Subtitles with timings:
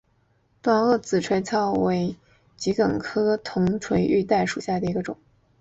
[0.63, 2.15] 短萼紫锤草为
[2.57, 5.15] 桔梗科铜锤玉带属下的一个种。